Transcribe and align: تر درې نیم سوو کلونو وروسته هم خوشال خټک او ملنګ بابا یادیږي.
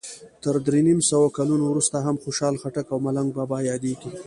تر 0.43 0.55
درې 0.67 0.81
نیم 0.87 0.99
سوو 1.11 1.33
کلونو 1.37 1.63
وروسته 1.67 1.97
هم 2.05 2.15
خوشال 2.23 2.55
خټک 2.61 2.85
او 2.93 2.97
ملنګ 3.05 3.29
بابا 3.37 3.57
یادیږي. 3.69 4.09